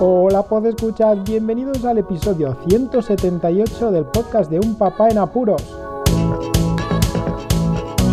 Hola, 0.00 0.44
escuchar. 0.66 1.24
bienvenidos 1.24 1.84
al 1.84 1.98
episodio 1.98 2.56
178 2.68 3.90
del 3.90 4.04
podcast 4.04 4.48
de 4.48 4.60
Un 4.60 4.78
Papá 4.78 5.08
en 5.08 5.18
Apuros. 5.18 5.76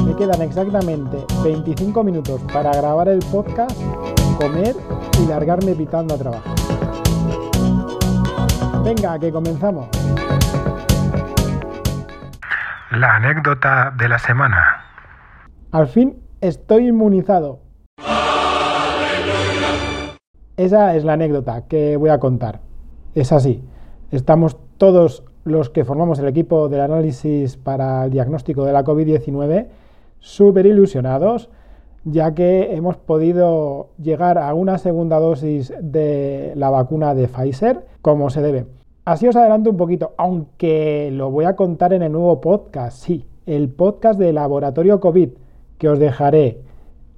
Me 0.04 0.16
quedan 0.16 0.41
exactamente 0.41 1.23
25 1.43 2.04
minutos 2.04 2.41
para 2.52 2.71
grabar 2.73 3.07
el 3.09 3.20
podcast, 3.32 3.79
comer 4.39 4.75
y 5.21 5.27
largarme 5.27 5.75
pitando 5.75 6.16
a 6.16 6.18
trabajar. 6.18 6.55
Venga, 8.83 9.20
que 9.20 9.31
comenzamos. 9.31 9.88
La 12.89 13.17
anécdota 13.17 13.93
de 13.95 14.09
la 14.09 14.17
semana. 14.17 14.86
Al 15.71 15.88
fin 15.88 16.20
estoy 16.41 16.88
inmunizado. 16.88 17.64
Esa 20.57 20.95
es 20.95 21.03
la 21.03 21.13
anécdota 21.13 21.65
que 21.68 21.97
voy 21.97 22.09
a 22.09 22.19
contar. 22.19 22.61
Es 23.13 23.33
así. 23.33 23.61
Estamos 24.11 24.55
todos 24.77 25.23
los 25.43 25.69
que 25.69 25.83
formamos 25.83 26.19
el 26.19 26.27
equipo 26.27 26.69
del 26.69 26.79
análisis 26.79 27.57
para 27.57 28.05
el 28.05 28.11
diagnóstico 28.11 28.63
de 28.63 28.71
la 28.71 28.86
COVID-19 28.86 29.68
súper 30.19 30.65
ilusionados, 30.65 31.49
ya 32.05 32.33
que 32.33 32.73
hemos 32.73 32.95
podido 32.95 33.89
llegar 34.02 34.38
a 34.38 34.53
una 34.53 34.77
segunda 34.77 35.19
dosis 35.19 35.73
de 35.81 36.53
la 36.55 36.69
vacuna 36.69 37.13
de 37.13 37.27
Pfizer 37.27 37.85
como 38.02 38.30
se 38.30 38.41
debe. 38.41 38.66
Así 39.03 39.27
os 39.27 39.35
adelanto 39.35 39.69
un 39.69 39.77
poquito, 39.77 40.13
aunque 40.17 41.09
lo 41.11 41.31
voy 41.31 41.45
a 41.45 41.58
contar 41.58 41.91
en 41.91 42.02
el 42.02 42.13
nuevo 42.13 42.39
podcast, 42.39 42.97
sí, 42.97 43.25
el 43.45 43.67
podcast 43.69 44.17
de 44.17 44.31
Laboratorio 44.31 45.02
COVID, 45.02 45.30
que 45.77 45.89
os 45.89 45.99
dejaré 45.99 46.61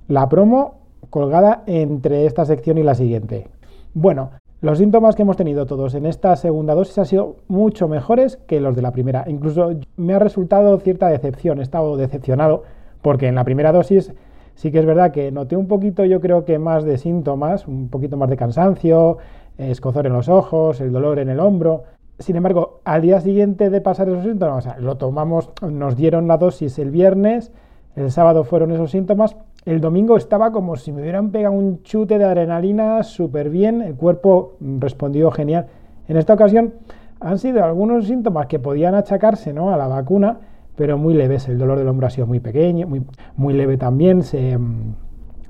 la 0.08 0.28
promo 0.28 0.77
colgada 1.10 1.64
entre 1.66 2.26
esta 2.26 2.46
sección 2.46 2.78
y 2.78 2.84
la 2.84 2.96
siguiente. 2.96 3.48
Bueno, 3.94 4.32
los 4.60 4.80
síntomas 4.80 5.16
que 5.16 5.22
hemos 5.22 5.38
tenido 5.38 5.68
todos 5.68 5.94
en 5.94 6.08
esta 6.08 6.36
segunda 6.36 6.74
dosis 6.74 6.98
han 6.98 7.06
sido 7.06 7.36
mucho 7.48 7.88
mejores 7.88 8.38
que 8.48 8.60
los 8.60 8.76
de 8.76 8.82
la 8.82 8.92
primera. 8.92 9.24
Incluso 9.28 9.72
me 9.98 10.16
ha 10.16 10.20
resultado 10.20 10.80
cierta 10.80 11.10
decepción, 11.10 11.60
he 11.60 11.64
estado 11.64 11.96
decepcionado 11.96 12.64
porque 13.04 13.28
en 13.28 13.36
la 13.36 13.44
primera 13.44 13.72
dosis 13.72 14.14
sí 14.56 14.72
que 14.72 14.80
es 14.80 14.86
verdad 14.88 15.12
que 15.12 15.32
noté 15.32 15.56
un 15.56 15.68
poquito, 15.68 16.06
yo 16.06 16.20
creo 16.20 16.44
que 16.44 16.58
más 16.58 16.84
de 16.84 16.98
síntomas, 16.98 17.68
un 17.68 17.90
poquito 17.90 18.18
más 18.18 18.32
de 18.32 18.38
cansancio, 18.38 19.20
escozor 19.60 20.08
en 20.08 20.14
los 20.14 20.28
ojos, 20.28 20.82
el 20.82 20.92
dolor 20.92 21.20
en 21.20 21.30
el 21.30 21.40
hombro. 21.40 21.84
Sin 22.18 22.36
embargo, 22.36 22.80
al 22.84 23.04
día 23.04 23.22
siguiente 23.22 23.70
de 23.70 23.80
pasar 23.80 24.10
esos 24.10 24.24
síntomas, 24.24 24.68
lo 24.80 24.98
tomamos, 24.98 25.52
nos 25.62 25.96
dieron 25.96 26.28
la 26.28 26.38
dosis 26.38 26.80
el 26.80 26.90
viernes, 26.90 27.52
el 27.96 28.12
sábado 28.12 28.44
fueron 28.44 28.72
esos 28.72 28.90
síntomas 28.90 29.38
el 29.68 29.82
domingo 29.82 30.16
estaba 30.16 30.54
como 30.54 30.78
si 30.78 30.94
me 30.94 31.02
hubieran 31.02 31.32
pegado 31.32 31.54
un 31.54 31.84
chute 31.84 32.18
de 32.18 32.24
adrenalina 32.24 33.04
súper 33.04 33.50
bien, 33.50 33.82
el 33.82 33.96
cuerpo 33.96 34.56
respondió 34.62 35.30
genial. 35.30 35.66
En 36.08 36.16
esta 36.16 36.36
ocasión 36.36 36.76
han 37.20 37.38
sido 37.38 37.62
algunos 37.66 38.08
síntomas 38.08 38.48
que 38.48 38.60
podían 38.60 38.96
achacarse 38.96 39.50
a 39.50 39.76
la 39.76 39.88
vacuna, 39.88 40.38
pero 40.78 40.98
muy 40.98 41.16
leves. 41.16 41.50
El 41.50 41.58
dolor 41.58 41.78
del 41.78 41.90
hombro 41.90 42.08
ha 42.08 42.10
sido 42.10 42.26
muy 42.26 42.40
pequeño, 42.40 42.88
muy, 42.88 43.04
muy 43.36 43.54
leve 43.56 43.76
también, 43.76 44.24
se, 44.24 44.58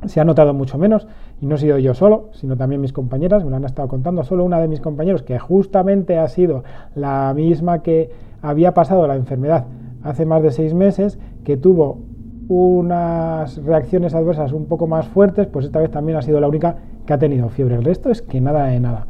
se 0.08 0.20
ha 0.20 0.26
notado 0.26 0.52
mucho 0.56 0.80
menos. 0.80 1.08
Y 1.40 1.46
no 1.46 1.54
he 1.54 1.60
sido 1.60 1.78
yo 1.78 1.94
solo, 1.94 2.30
sino 2.32 2.58
también 2.58 2.82
mis 2.82 2.94
compañeras, 2.94 3.44
me 3.44 3.52
lo 3.52 3.58
han 3.58 3.66
estado 3.66 3.88
contando. 3.88 4.24
Solo 4.24 4.46
una 4.46 4.60
de 4.60 4.68
mis 4.68 4.82
compañeros, 4.82 5.22
que 5.22 5.38
justamente 5.38 6.18
ha 6.18 6.28
sido 6.28 6.64
la 6.96 7.32
misma 7.36 7.84
que 7.84 8.10
había 8.42 8.74
pasado 8.74 9.06
la 9.06 9.16
enfermedad 9.16 9.66
hace 10.02 10.26
más 10.26 10.42
de 10.42 10.50
seis 10.50 10.74
meses, 10.74 11.20
que 11.44 11.56
tuvo 11.56 12.00
unas 12.48 13.64
reacciones 13.64 14.14
adversas 14.16 14.54
un 14.54 14.66
poco 14.66 14.88
más 14.88 15.08
fuertes, 15.08 15.48
pues 15.48 15.66
esta 15.66 15.80
vez 15.80 15.92
también 15.92 16.18
ha 16.18 16.22
sido 16.22 16.40
la 16.40 16.48
única 16.48 16.78
que 17.06 17.14
ha 17.14 17.18
tenido 17.18 17.50
fiebre. 17.50 17.76
El 17.76 17.84
resto 17.84 18.10
es 18.10 18.22
que 18.22 18.42
nada 18.42 18.66
de 18.66 18.80
nada. 18.80 19.08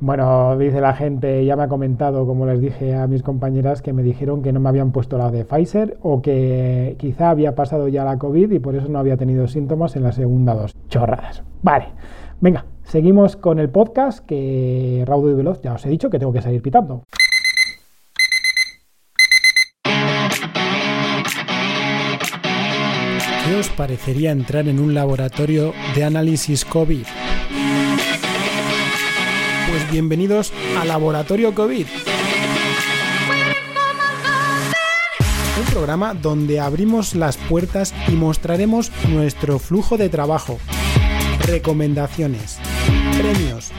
Bueno, 0.00 0.56
dice 0.56 0.80
la 0.80 0.94
gente, 0.94 1.44
ya 1.44 1.56
me 1.56 1.64
ha 1.64 1.68
comentado, 1.68 2.24
como 2.24 2.46
les 2.46 2.60
dije 2.60 2.94
a 2.94 3.08
mis 3.08 3.24
compañeras, 3.24 3.82
que 3.82 3.92
me 3.92 4.04
dijeron 4.04 4.42
que 4.42 4.52
no 4.52 4.60
me 4.60 4.68
habían 4.68 4.92
puesto 4.92 5.18
la 5.18 5.30
de 5.32 5.44
Pfizer 5.44 5.98
o 6.02 6.22
que 6.22 6.94
quizá 6.98 7.30
había 7.30 7.56
pasado 7.56 7.88
ya 7.88 8.04
la 8.04 8.16
COVID 8.16 8.52
y 8.52 8.60
por 8.60 8.76
eso 8.76 8.88
no 8.88 9.00
había 9.00 9.16
tenido 9.16 9.48
síntomas 9.48 9.96
en 9.96 10.04
la 10.04 10.12
segunda 10.12 10.54
dos. 10.54 10.76
Chorradas. 10.88 11.42
Vale, 11.62 11.86
venga, 12.40 12.66
seguimos 12.84 13.36
con 13.36 13.58
el 13.58 13.70
podcast 13.70 14.24
que 14.24 15.02
raudo 15.04 15.30
y 15.30 15.34
veloz, 15.34 15.60
ya 15.62 15.74
os 15.74 15.84
he 15.84 15.88
dicho 15.88 16.10
que 16.10 16.20
tengo 16.20 16.32
que 16.32 16.42
salir 16.42 16.62
pitando. 16.62 17.02
¿Qué 23.48 23.56
os 23.56 23.70
parecería 23.70 24.30
entrar 24.30 24.68
en 24.68 24.78
un 24.78 24.92
laboratorio 24.92 25.72
de 25.94 26.04
análisis 26.04 26.66
COVID? 26.66 27.06
Pues 29.70 29.90
bienvenidos 29.90 30.52
a 30.78 30.84
Laboratorio 30.84 31.54
COVID. 31.54 31.86
Un 35.60 35.64
programa 35.72 36.12
donde 36.12 36.60
abrimos 36.60 37.14
las 37.14 37.38
puertas 37.38 37.94
y 38.08 38.12
mostraremos 38.12 38.92
nuestro 39.08 39.58
flujo 39.58 39.96
de 39.96 40.10
trabajo, 40.10 40.58
recomendaciones, 41.40 42.58
premios, 43.16 43.72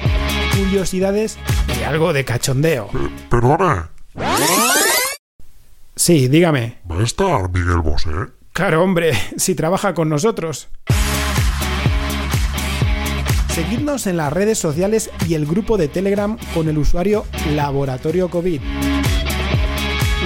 curiosidades 0.57 1.38
y 1.80 1.84
algo 1.84 2.12
de 2.12 2.25
cachondeo. 2.25 2.90
Perdone. 3.30 3.84
Sí, 5.96 6.28
dígame. 6.28 6.80
¿Va 6.90 7.01
a 7.01 7.03
estar 7.03 7.51
Miguel 7.51 7.81
Bosé? 7.81 8.38
Claro, 8.59 8.84
hombre, 8.84 9.14
si 9.38 9.56
trabaja 9.56 9.94
con 9.94 10.09
nosotros. 10.09 10.70
Seguidnos 13.47 14.06
en 14.06 14.18
las 14.18 14.34
redes 14.34 14.58
sociales 14.58 15.09
y 15.30 15.36
el 15.36 15.46
grupo 15.46 15.78
de 15.78 15.88
Telegram 15.88 16.38
con 16.53 16.68
el 16.68 16.78
usuario 16.78 17.24
Laboratorio 17.56 18.28
COVID. 18.30 18.59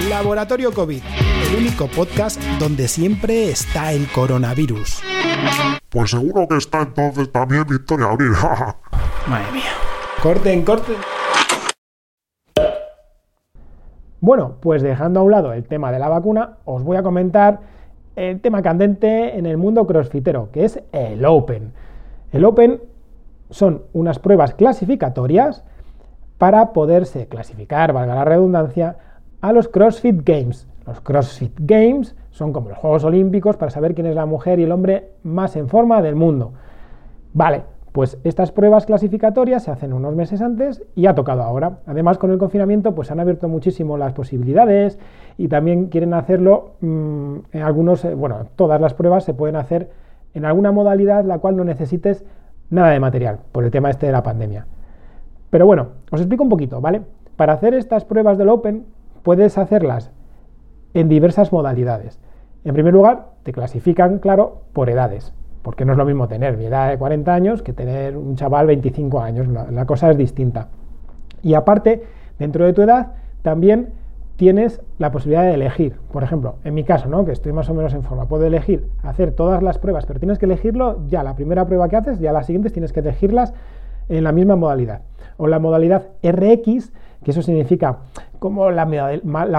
Laboratorio 0.08 0.72
COVID, 0.72 1.00
el 1.48 1.58
único 1.60 1.86
podcast 1.86 2.42
donde 2.58 2.88
siempre 2.88 3.50
está 3.50 3.92
el 3.92 4.08
coronavirus. 4.08 5.00
Pues 5.88 6.10
seguro 6.10 6.48
que 6.48 6.56
está 6.56 6.82
entonces 6.82 7.30
también 7.30 7.64
Victoria 7.68 8.06
Abril. 8.06 8.32
Madre 9.28 9.52
mía. 9.52 9.70
Corten, 10.20 10.64
corten. 10.64 10.96
Bueno, 14.18 14.56
pues 14.60 14.82
dejando 14.82 15.20
a 15.20 15.22
un 15.22 15.30
lado 15.30 15.52
el 15.52 15.68
tema 15.68 15.92
de 15.92 16.00
la 16.00 16.08
vacuna, 16.08 16.56
os 16.64 16.82
voy 16.82 16.96
a 16.96 17.04
comentar 17.04 17.73
el 18.16 18.40
tema 18.40 18.62
candente 18.62 19.36
en 19.38 19.46
el 19.46 19.56
mundo 19.56 19.86
crossfitero, 19.86 20.50
que 20.52 20.64
es 20.64 20.82
el 20.92 21.24
Open. 21.24 21.72
El 22.32 22.44
Open 22.44 22.80
son 23.50 23.82
unas 23.92 24.18
pruebas 24.18 24.54
clasificatorias 24.54 25.64
para 26.38 26.72
poderse 26.72 27.26
clasificar, 27.26 27.92
valga 27.92 28.14
la 28.14 28.24
redundancia, 28.24 28.96
a 29.40 29.52
los 29.52 29.68
CrossFit 29.68 30.22
Games. 30.24 30.66
Los 30.86 31.00
CrossFit 31.00 31.52
Games 31.60 32.16
son 32.30 32.52
como 32.52 32.68
los 32.68 32.78
Juegos 32.78 33.04
Olímpicos 33.04 33.56
para 33.56 33.70
saber 33.70 33.94
quién 33.94 34.06
es 34.06 34.14
la 34.14 34.26
mujer 34.26 34.58
y 34.58 34.64
el 34.64 34.72
hombre 34.72 35.12
más 35.22 35.56
en 35.56 35.68
forma 35.68 36.02
del 36.02 36.14
mundo. 36.14 36.52
Vale, 37.32 37.62
pues 37.94 38.18
estas 38.24 38.50
pruebas 38.50 38.86
clasificatorias 38.86 39.62
se 39.62 39.70
hacen 39.70 39.92
unos 39.92 40.16
meses 40.16 40.42
antes 40.42 40.82
y 40.96 41.06
ha 41.06 41.14
tocado 41.14 41.44
ahora. 41.44 41.78
Además, 41.86 42.18
con 42.18 42.32
el 42.32 42.38
confinamiento, 42.38 42.92
pues 42.92 43.12
han 43.12 43.20
abierto 43.20 43.48
muchísimo 43.48 43.96
las 43.96 44.12
posibilidades 44.12 44.98
y 45.38 45.46
también 45.46 45.86
quieren 45.90 46.12
hacerlo 46.12 46.72
mm, 46.80 47.36
en 47.52 47.62
algunos, 47.62 48.04
eh, 48.04 48.14
bueno, 48.14 48.48
todas 48.56 48.80
las 48.80 48.94
pruebas 48.94 49.22
se 49.22 49.32
pueden 49.32 49.54
hacer 49.54 49.92
en 50.34 50.44
alguna 50.44 50.72
modalidad 50.72 51.24
la 51.24 51.38
cual 51.38 51.54
no 51.54 51.62
necesites 51.62 52.24
nada 52.68 52.90
de 52.90 52.98
material 52.98 53.38
por 53.52 53.62
el 53.62 53.70
tema 53.70 53.90
este 53.90 54.06
de 54.06 54.12
la 54.12 54.24
pandemia. 54.24 54.66
Pero 55.50 55.64
bueno, 55.64 55.90
os 56.10 56.20
explico 56.20 56.42
un 56.42 56.50
poquito, 56.50 56.80
¿vale? 56.80 57.02
Para 57.36 57.52
hacer 57.52 57.74
estas 57.74 58.04
pruebas 58.04 58.38
del 58.38 58.48
Open 58.48 58.86
puedes 59.22 59.56
hacerlas 59.56 60.10
en 60.94 61.08
diversas 61.08 61.52
modalidades. 61.52 62.18
En 62.64 62.74
primer 62.74 62.92
lugar, 62.92 63.26
te 63.44 63.52
clasifican, 63.52 64.18
claro, 64.18 64.62
por 64.72 64.90
edades 64.90 65.32
porque 65.64 65.86
no 65.86 65.92
es 65.92 65.98
lo 65.98 66.04
mismo 66.04 66.28
tener 66.28 66.58
mi 66.58 66.66
edad 66.66 66.90
de 66.90 66.98
40 66.98 67.34
años 67.34 67.62
que 67.62 67.72
tener 67.72 68.18
un 68.18 68.36
chaval 68.36 68.66
25 68.66 69.18
años, 69.18 69.48
la, 69.48 69.86
cosa 69.86 70.10
es 70.10 70.18
distinta. 70.18 70.68
Y 71.42 71.54
aparte, 71.54 72.02
dentro 72.38 72.66
de 72.66 72.74
tu 72.74 72.82
edad, 72.82 73.12
también 73.40 73.88
tienes 74.36 74.82
la 74.98 75.10
posibilidad 75.10 75.42
de 75.44 75.54
elegir. 75.54 75.96
Por 76.12 76.22
ejemplo, 76.22 76.56
en 76.64 76.74
mi 76.74 76.84
caso, 76.84 77.08
¿no? 77.08 77.24
que 77.24 77.32
estoy 77.32 77.52
más 77.52 77.70
o 77.70 77.74
menos 77.74 77.94
en 77.94 78.02
forma, 78.02 78.28
puedo 78.28 78.44
elegir 78.44 78.88
hacer 79.02 79.32
todas 79.32 79.62
las 79.62 79.78
pruebas, 79.78 80.04
pero 80.04 80.20
tienes 80.20 80.38
que 80.38 80.44
elegirlo 80.44 80.98
ya 81.08 81.22
la 81.22 81.34
primera 81.34 81.64
prueba 81.64 81.88
que 81.88 81.96
haces, 81.96 82.20
ya 82.20 82.30
las 82.30 82.44
siguientes 82.44 82.74
tienes 82.74 82.92
que 82.92 83.00
elegirlas 83.00 83.54
en 84.08 84.24
la 84.24 84.32
misma 84.32 84.56
modalidad. 84.56 85.02
O 85.36 85.46
la 85.46 85.58
modalidad 85.58 86.08
RX, 86.22 86.92
que 87.22 87.30
eso 87.30 87.42
significa 87.42 87.98
como 88.38 88.70
la, 88.70 88.84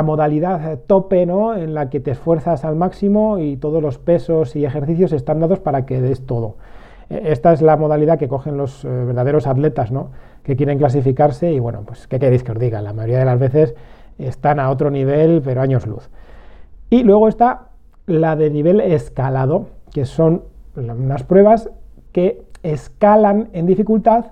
modalidad 0.04 0.80
tope, 0.86 1.26
¿no? 1.26 1.56
En 1.56 1.74
la 1.74 1.90
que 1.90 2.00
te 2.00 2.12
esfuerzas 2.12 2.64
al 2.66 2.76
máximo 2.76 3.40
y 3.40 3.58
todos 3.58 3.82
los 3.82 3.98
pesos 3.98 4.56
y 4.56 4.64
ejercicios 4.64 5.12
están 5.12 5.40
dados 5.40 5.60
para 5.60 5.88
que 5.88 6.02
des 6.02 6.26
todo. 6.28 6.58
E, 7.10 7.32
esta 7.32 7.52
es 7.52 7.64
la 7.64 7.78
modalidad 7.78 8.20
que 8.20 8.28
cogen 8.28 8.58
los 8.58 8.86
eh, 8.86 8.88
verdaderos 8.88 9.48
atletas, 9.48 9.92
¿no? 9.92 10.12
Que 10.44 10.56
quieren 10.56 10.78
clasificarse 10.78 11.52
y 11.52 11.60
bueno, 11.60 11.82
pues 11.84 12.08
qué 12.08 12.20
queréis 12.20 12.44
que 12.44 12.52
os 12.52 12.60
diga, 12.60 12.82
la 12.84 12.94
mayoría 12.94 13.18
de 13.18 13.26
las 13.26 13.40
veces 13.40 13.76
están 14.20 14.60
a 14.60 14.70
otro 14.70 14.92
nivel, 14.92 15.42
pero 15.44 15.62
años 15.62 15.88
luz. 15.88 16.10
Y 16.92 17.04
luego 17.04 17.28
está 17.28 17.70
la 18.06 18.36
de 18.36 18.52
nivel 18.52 18.80
escalado, 18.82 19.70
que 19.92 20.06
son 20.06 20.44
unas 20.76 21.24
pruebas 21.24 21.72
que 22.12 22.45
escalan 22.72 23.50
en 23.54 23.66
dificultad 23.66 24.26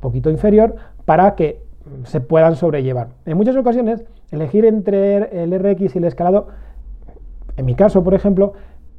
poquito 0.00 0.30
inferior 0.30 0.76
para 1.04 1.34
que 1.34 1.62
se 2.04 2.20
puedan 2.20 2.56
sobrellevar. 2.56 3.08
En 3.26 3.36
muchas 3.36 3.56
ocasiones, 3.56 4.04
elegir 4.30 4.64
entre 4.64 5.42
el 5.42 5.58
RX 5.58 5.94
y 5.94 5.98
el 5.98 6.04
escalado, 6.04 6.48
en 7.56 7.66
mi 7.66 7.74
caso, 7.74 8.02
por 8.02 8.14
ejemplo, 8.14 8.54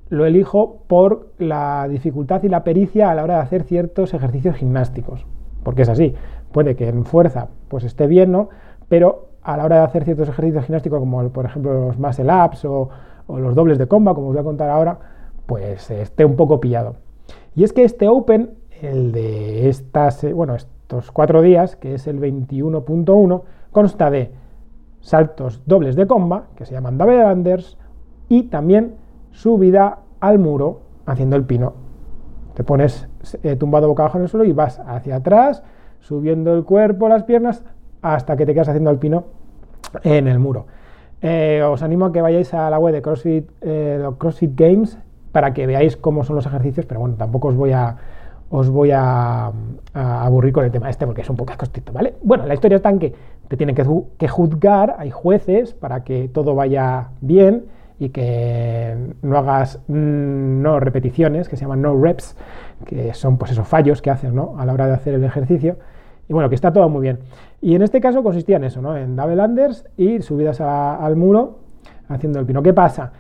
lo 0.10 0.26
elijo 0.26 0.84
por 0.88 1.32
la 1.38 1.88
dificultad 1.90 2.44
y 2.44 2.50
la 2.50 2.64
pericia 2.64 3.10
a 3.10 3.16
la 3.16 3.24
hora 3.24 3.36
de 3.36 3.42
hacer 3.42 3.64
ciertos 3.64 4.14
ejercicios 4.14 4.56
gimnásticos. 4.56 5.26
Porque 5.64 5.84
es 5.84 5.90
así, 5.90 6.16
puede 6.52 6.76
que 6.76 6.90
en 6.90 7.06
fuerza 7.06 7.48
pues 7.70 7.84
esté 7.84 8.08
bien, 8.08 8.32
¿no? 8.32 8.50
Pero 8.90 9.30
a 9.42 9.56
la 9.58 9.66
hora 9.66 9.78
de 9.78 9.84
hacer 9.84 10.04
ciertos 10.04 10.28
ejercicios 10.28 10.66
gimnásticos, 10.66 11.00
como 11.00 11.30
por 11.30 11.46
ejemplo 11.46 11.74
los 11.88 11.98
muscle 11.98 12.32
ups 12.46 12.66
o, 12.66 12.90
o 13.28 13.40
los 13.40 13.56
dobles 13.56 13.78
de 13.78 13.88
comba, 13.88 14.14
como 14.14 14.28
os 14.28 14.34
voy 14.34 14.42
a 14.42 14.44
contar 14.44 14.70
ahora, 14.70 15.00
pues 15.46 15.90
esté 15.92 16.26
un 16.26 16.36
poco 16.36 16.60
pillado. 16.60 16.96
Y 17.56 17.63
es 17.63 17.74
que 17.74 17.83
este 17.83 18.07
Open, 18.07 18.51
el 18.81 19.12
de 19.12 19.69
estos 19.69 21.12
cuatro 21.12 21.42
días, 21.42 21.75
que 21.75 21.95
es 21.95 22.07
el 22.07 22.19
21.1, 22.19 23.42
consta 23.71 24.09
de 24.09 24.31
saltos 25.01 25.62
dobles 25.65 25.95
de 25.95 26.07
comba, 26.07 26.48
que 26.56 26.65
se 26.65 26.74
llaman 26.74 26.98
double 26.98 27.25
unders, 27.25 27.77
y 28.30 28.44
también 28.44 28.95
subida 29.31 30.00
al 30.19 30.39
muro 30.39 30.81
haciendo 31.06 31.36
el 31.36 31.44
pino. 31.44 31.74
Te 32.53 32.63
pones 32.63 33.09
eh, 33.44 33.56
tumbado 33.56 33.88
boca 33.88 34.03
abajo 34.03 34.18
en 34.18 34.24
el 34.24 34.30
suelo 34.30 34.45
y 34.45 34.53
vas 34.53 34.80
hacia 34.80 35.18
atrás, 35.18 35.63
subiendo 36.00 36.53
el 36.53 36.63
cuerpo, 36.63 37.09
las 37.09 37.24
piernas, 37.24 37.63
hasta 38.01 38.38
que 38.38 38.45
te 38.45 38.53
quedas 38.53 38.69
haciendo 38.69 38.92
el 38.92 38.98
pino 38.98 39.25
en 40.03 40.27
el 40.27 40.39
muro. 40.39 40.68
Eh, 41.21 41.62
os 41.63 41.83
animo 41.83 42.06
a 42.06 42.12
que 42.12 42.21
vayáis 42.21 42.53
a 42.53 42.69
la 42.69 42.80
web 42.80 42.94
de 42.94 43.01
CrossFit, 43.01 43.50
eh, 43.62 44.09
CrossFit 44.18 44.51
Games 44.56 44.98
para 45.31 45.54
que 45.54 45.66
veáis 45.66 45.98
cómo 45.98 46.24
son 46.24 46.36
los 46.36 46.45
ejercicios, 46.45 46.86
pero 46.86 47.00
bueno, 47.00 47.16
tampoco 47.16 47.50
os 47.50 47.56
voy 47.56 47.72
a, 47.72 47.95
os 48.50 48.69
voy 48.69 48.92
a, 48.92 49.51
aburrir 49.94 50.54
con 50.54 50.66
el 50.66 50.72
tema 50.72 50.89
este 50.89 51.06
porque 51.06 51.22
es 51.22 51.30
un 51.30 51.38
poco 51.38 51.54
costito, 51.57 51.92
¿vale? 51.94 52.16
Bueno, 52.24 52.45
la 52.45 52.54
historia 52.54 52.78
está 52.78 52.89
en 52.89 53.00
que 53.00 53.13
te 53.48 53.57
tienen 53.57 53.75
que, 53.75 53.86
que 54.18 54.28
juzgar, 54.28 54.95
hay 54.98 55.10
jueces 55.12 55.74
para 55.74 56.04
que 56.04 56.30
todo 56.30 56.56
vaya 56.56 57.10
bien 57.22 57.66
y 58.00 58.10
que 58.10 58.95
no 59.22 59.38
hagas 59.38 59.80
mm, 59.88 60.62
no 60.62 60.80
repeticiones, 60.80 61.48
que 61.48 61.56
se 61.56 61.66
llaman 61.66 61.81
no 61.81 62.01
reps, 62.01 62.36
que 62.86 63.13
son 63.13 63.38
pues 63.38 63.51
esos 63.51 63.68
fallos 63.68 64.01
que 64.01 64.10
haces 64.10 64.34
¿no? 64.34 64.56
a 64.57 64.66
la 64.66 64.74
hora 64.74 64.88
de 64.88 64.94
hacer 64.94 65.13
el 65.13 65.24
ejercicio. 65.24 65.77
Y 66.27 66.34
bueno, 66.34 66.50
que 66.50 66.56
está 66.56 66.74
todo 66.74 66.89
muy 66.89 67.01
bien. 67.01 67.19
Y 67.62 67.75
en 67.75 67.84
este 67.84 68.01
caso 68.01 68.24
consistía 68.24 68.56
en 68.56 68.63
eso, 68.63 68.81
¿no? 68.81 68.98
En 68.98 69.16
double 69.16 69.44
unders 69.44 69.86
y 69.98 70.22
subidas 70.22 70.62
al 70.62 71.16
muro 71.16 71.60
haciendo 72.07 72.39
el 72.39 72.45
pino. 72.45 72.63
¿Qué 72.63 72.74
pasa? 72.74 73.12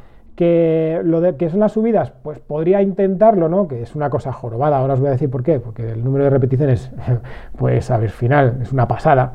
Que 0.41 1.01
lo 1.03 1.21
de 1.21 1.35
que 1.35 1.51
son 1.51 1.59
las 1.59 1.73
subidas, 1.73 2.13
pues 2.23 2.39
podría 2.39 2.81
intentarlo, 2.81 3.47
¿no? 3.47 3.67
Que 3.67 3.83
es 3.83 3.95
una 3.95 4.09
cosa 4.09 4.33
jorobada. 4.33 4.79
Ahora 4.79 4.95
os 4.95 4.99
voy 4.99 5.09
a 5.09 5.11
decir 5.11 5.29
por 5.29 5.43
qué. 5.43 5.59
Porque 5.59 5.91
el 5.91 6.03
número 6.03 6.23
de 6.23 6.31
repeticiones, 6.31 6.91
pues 7.59 7.91
a 7.91 7.97
ver, 7.99 8.09
final, 8.09 8.57
es 8.59 8.71
una 8.71 8.87
pasada. 8.87 9.33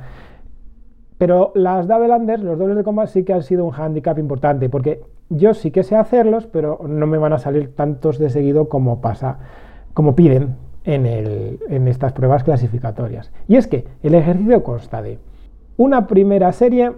Pero 1.16 1.52
las 1.54 1.86
double 1.86 2.12
unders, 2.12 2.42
los 2.42 2.58
dobles 2.58 2.76
de 2.76 2.82
combate, 2.82 3.12
sí 3.12 3.22
que 3.22 3.32
han 3.32 3.44
sido 3.44 3.64
un 3.64 3.72
handicap 3.72 4.18
importante, 4.18 4.68
porque 4.68 5.00
yo 5.28 5.54
sí 5.54 5.70
que 5.70 5.84
sé 5.84 5.94
hacerlos, 5.94 6.48
pero 6.48 6.80
no 6.88 7.06
me 7.06 7.18
van 7.18 7.34
a 7.34 7.38
salir 7.38 7.72
tantos 7.76 8.18
de 8.18 8.28
seguido 8.28 8.68
como 8.68 9.00
pasa, 9.00 9.38
como 9.94 10.16
piden 10.16 10.56
en, 10.82 11.06
en 11.06 11.86
estas 11.86 12.14
pruebas 12.14 12.42
clasificatorias. 12.42 13.30
Y 13.46 13.54
es 13.54 13.68
que 13.68 13.84
el 14.02 14.16
ejercicio 14.16 14.64
consta 14.64 15.02
de 15.02 15.20
una 15.76 16.08
primera 16.08 16.50
serie 16.50 16.90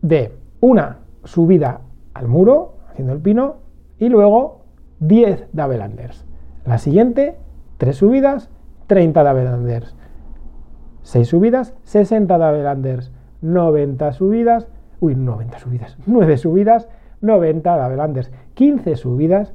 de 0.00 0.32
una 0.58 0.98
subida 1.22 1.82
al 2.12 2.26
muro, 2.26 2.71
haciendo 2.92 3.12
el 3.12 3.20
pino, 3.20 3.56
y 3.98 4.08
luego 4.08 4.62
10 5.00 5.48
double 5.52 5.84
unders. 5.84 6.24
La 6.64 6.78
siguiente, 6.78 7.36
3 7.78 7.96
subidas, 7.96 8.50
30 8.86 9.24
double 9.24 9.54
unders. 9.54 9.96
6 11.02 11.28
subidas, 11.28 11.74
60 11.84 12.38
double 12.38 12.70
unders. 12.70 13.12
90 13.40 14.12
subidas, 14.12 14.68
uy, 15.00 15.16
90 15.16 15.58
subidas, 15.58 15.98
9 16.06 16.36
subidas, 16.36 16.88
90 17.20 17.76
double 17.76 18.02
unders, 18.02 18.32
15 18.54 18.96
subidas, 18.96 19.52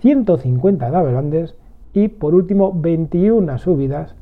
150 0.00 0.90
double 0.90 1.16
unders 1.16 1.56
y 1.92 2.08
por 2.08 2.34
último 2.34 2.72
21 2.74 3.58
subidas, 3.58 4.14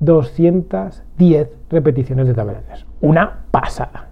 210 0.00 1.50
repeticiones 1.70 2.26
de 2.26 2.32
double 2.32 2.58
unders. 2.58 2.86
Una 3.00 3.44
pasada. 3.50 4.08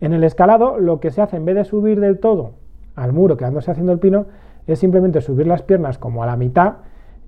En 0.00 0.12
el 0.12 0.24
escalado 0.24 0.78
lo 0.78 1.00
que 1.00 1.10
se 1.10 1.22
hace 1.22 1.36
en 1.36 1.44
vez 1.44 1.56
de 1.56 1.64
subir 1.64 2.00
del 2.00 2.18
todo 2.20 2.52
al 2.98 3.12
muro 3.12 3.36
quedándose 3.36 3.70
haciendo 3.70 3.92
el 3.92 3.98
pino 3.98 4.26
es 4.66 4.78
simplemente 4.78 5.20
subir 5.20 5.46
las 5.46 5.62
piernas 5.62 5.98
como 5.98 6.22
a 6.22 6.26
la 6.26 6.36
mitad 6.36 6.74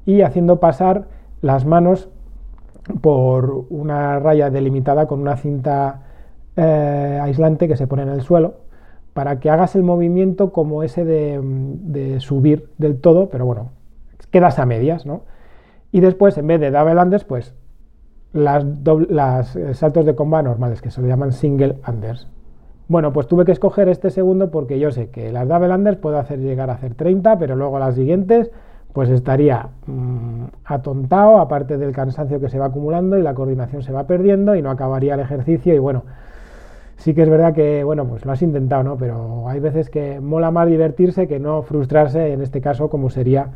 y 0.04 0.22
haciendo 0.22 0.60
pasar 0.60 1.06
las 1.40 1.64
manos 1.64 2.10
por 3.00 3.66
una 3.70 4.18
raya 4.18 4.50
delimitada 4.50 5.06
con 5.06 5.20
una 5.20 5.36
cinta 5.36 6.02
eh, 6.56 7.18
aislante 7.22 7.68
que 7.68 7.76
se 7.76 7.86
pone 7.86 8.02
en 8.02 8.08
el 8.08 8.22
suelo 8.22 8.54
para 9.12 9.40
que 9.40 9.50
hagas 9.50 9.74
el 9.76 9.82
movimiento 9.82 10.52
como 10.52 10.82
ese 10.82 11.04
de, 11.04 12.16
subir 12.20 12.70
del 12.78 13.00
todo, 13.00 13.28
pero 13.28 13.44
bueno, 13.44 13.70
quedas 14.30 14.58
a 14.58 14.66
medias, 14.66 15.04
¿no? 15.04 15.22
Y 15.92 16.00
después, 16.00 16.38
en 16.38 16.46
vez 16.46 16.60
de 16.60 16.70
double 16.70 17.00
unders, 17.00 17.24
pues 17.24 17.54
las 18.32 19.56
eh, 19.56 19.74
saltos 19.74 20.06
de 20.06 20.14
comba 20.14 20.42
normales, 20.42 20.80
que 20.80 20.90
se 20.90 21.02
le 21.02 21.08
llaman 21.08 21.32
single 21.32 21.76
unders. 21.86 22.28
Bueno, 22.90 23.12
pues 23.12 23.28
tuve 23.28 23.44
que 23.44 23.52
escoger 23.52 23.88
este 23.88 24.10
segundo 24.10 24.50
porque 24.50 24.80
yo 24.80 24.90
sé 24.90 25.10
que 25.10 25.30
las 25.30 25.46
double 25.46 25.72
unders 25.72 25.96
puedo 25.96 26.18
hacer 26.18 26.40
llegar 26.40 26.70
a 26.70 26.72
hacer 26.72 26.94
30, 26.94 27.38
pero 27.38 27.54
luego 27.54 27.78
las 27.78 27.94
siguientes 27.94 28.50
pues 28.92 29.08
estaría 29.10 29.68
mm, 29.86 30.46
atontado, 30.64 31.38
aparte 31.38 31.78
del 31.78 31.92
cansancio 31.92 32.40
que 32.40 32.48
se 32.48 32.58
va 32.58 32.66
acumulando 32.66 33.16
y 33.16 33.22
la 33.22 33.32
coordinación 33.32 33.84
se 33.84 33.92
va 33.92 34.08
perdiendo 34.08 34.56
y 34.56 34.62
no 34.62 34.72
acabaría 34.72 35.14
el 35.14 35.20
ejercicio 35.20 35.72
y 35.72 35.78
bueno, 35.78 36.02
sí 36.96 37.14
que 37.14 37.22
es 37.22 37.30
verdad 37.30 37.54
que, 37.54 37.84
bueno, 37.84 38.06
pues 38.06 38.26
lo 38.26 38.32
has 38.32 38.42
intentado, 38.42 38.82
¿no? 38.82 38.96
Pero 38.96 39.48
hay 39.48 39.60
veces 39.60 39.88
que 39.88 40.18
mola 40.18 40.50
más 40.50 40.66
divertirse 40.66 41.28
que 41.28 41.38
no 41.38 41.62
frustrarse, 41.62 42.32
en 42.32 42.42
este 42.42 42.60
caso, 42.60 42.90
como 42.90 43.08
sería 43.08 43.50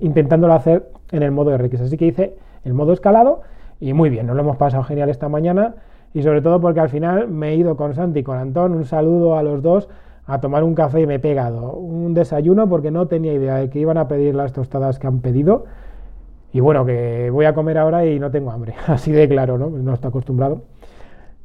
intentándolo 0.00 0.54
hacer 0.54 0.88
en 1.12 1.22
el 1.22 1.32
modo 1.32 1.54
RX. 1.54 1.82
Así 1.82 1.98
que 1.98 2.06
hice 2.06 2.36
el 2.64 2.72
modo 2.72 2.94
escalado 2.94 3.42
y 3.78 3.92
muy 3.92 4.08
bien, 4.08 4.26
nos 4.26 4.36
lo 4.36 4.40
hemos 4.40 4.56
pasado 4.56 4.84
genial 4.84 5.10
esta 5.10 5.28
mañana 5.28 5.74
y 6.14 6.22
sobre 6.22 6.42
todo 6.42 6.60
porque 6.60 6.80
al 6.80 6.88
final 6.88 7.28
me 7.28 7.50
he 7.50 7.56
ido 7.56 7.76
con 7.76 7.94
Santi 7.94 8.20
y 8.20 8.22
con 8.22 8.38
Antón, 8.38 8.72
un 8.72 8.84
saludo 8.84 9.36
a 9.36 9.42
los 9.42 9.62
dos, 9.62 9.88
a 10.26 10.40
tomar 10.40 10.62
un 10.62 10.74
café 10.74 11.00
y 11.00 11.06
me 11.06 11.14
he 11.14 11.18
pegado 11.18 11.72
un 11.72 12.12
desayuno 12.14 12.68
porque 12.68 12.90
no 12.90 13.06
tenía 13.06 13.32
idea 13.32 13.56
de 13.56 13.70
que 13.70 13.78
iban 13.78 13.96
a 13.96 14.08
pedir 14.08 14.34
las 14.34 14.52
tostadas 14.52 14.98
que 14.98 15.06
han 15.06 15.20
pedido. 15.20 15.64
Y 16.52 16.60
bueno, 16.60 16.84
que 16.84 17.30
voy 17.30 17.46
a 17.46 17.54
comer 17.54 17.78
ahora 17.78 18.06
y 18.06 18.18
no 18.18 18.30
tengo 18.30 18.50
hambre, 18.50 18.74
así 18.86 19.12
de 19.12 19.28
claro, 19.28 19.58
¿no? 19.58 19.70
No 19.70 19.94
estoy 19.94 20.08
acostumbrado. 20.08 20.62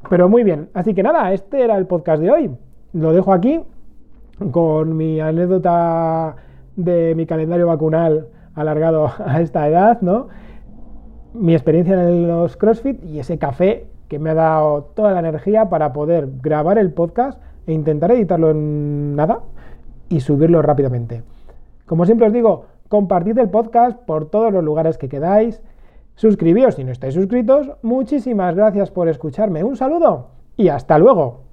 Pero 0.09 0.27
muy 0.27 0.43
bien, 0.43 0.69
así 0.73 0.93
que 0.93 1.03
nada, 1.03 1.31
este 1.33 1.63
era 1.63 1.77
el 1.77 1.87
podcast 1.87 2.21
de 2.21 2.31
hoy. 2.31 2.51
Lo 2.93 3.13
dejo 3.13 3.31
aquí 3.31 3.61
con 4.51 4.97
mi 4.97 5.19
anécdota 5.19 6.35
de 6.75 7.15
mi 7.15 7.25
calendario 7.25 7.67
vacunal 7.67 8.27
alargado 8.55 9.11
a 9.25 9.41
esta 9.41 9.67
edad, 9.67 10.01
¿no? 10.01 10.27
Mi 11.33 11.53
experiencia 11.53 11.93
en 12.07 12.27
los 12.27 12.57
CrossFit 12.57 13.03
y 13.05 13.19
ese 13.19 13.37
café 13.37 13.87
que 14.13 14.19
me 14.19 14.29
ha 14.29 14.35
dado 14.35 14.83
toda 14.93 15.11
la 15.11 15.21
energía 15.21 15.69
para 15.69 15.91
poder 15.91 16.29
grabar 16.39 16.77
el 16.77 16.93
podcast 16.93 17.41
e 17.65 17.73
intentar 17.73 18.11
editarlo 18.11 18.51
en 18.51 19.15
nada 19.15 19.39
y 20.07 20.19
subirlo 20.19 20.61
rápidamente. 20.61 21.23
Como 21.87 22.05
siempre 22.05 22.27
os 22.27 22.33
digo, 22.33 22.65
compartid 22.89 23.39
el 23.39 23.49
podcast 23.49 23.99
por 24.05 24.29
todos 24.29 24.53
los 24.53 24.63
lugares 24.63 24.99
que 24.99 25.09
quedáis 25.09 25.63
Suscribíos 26.13 26.75
si 26.75 26.83
no 26.83 26.91
estáis 26.91 27.15
suscritos. 27.15 27.71
Muchísimas 27.81 28.55
gracias 28.55 28.91
por 28.91 29.09
escucharme. 29.09 29.63
Un 29.63 29.75
saludo 29.75 30.27
y 30.55 30.67
hasta 30.67 30.99
luego. 30.99 31.52